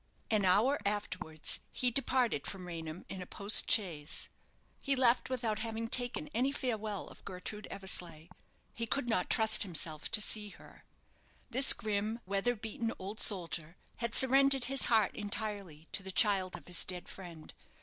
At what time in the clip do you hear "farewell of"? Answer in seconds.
6.51-7.23